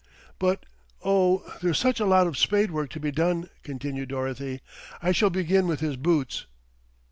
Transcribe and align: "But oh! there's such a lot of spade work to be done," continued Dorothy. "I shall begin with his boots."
"But 0.39 0.65
oh! 1.05 1.43
there's 1.61 1.77
such 1.77 1.99
a 1.99 2.07
lot 2.07 2.25
of 2.25 2.35
spade 2.35 2.71
work 2.71 2.89
to 2.89 2.99
be 2.99 3.11
done," 3.11 3.51
continued 3.61 4.09
Dorothy. 4.09 4.61
"I 4.99 5.11
shall 5.11 5.29
begin 5.29 5.67
with 5.67 5.79
his 5.79 5.95
boots." 5.95 6.47